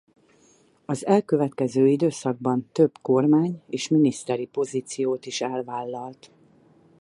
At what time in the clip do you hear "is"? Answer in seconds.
5.25-5.41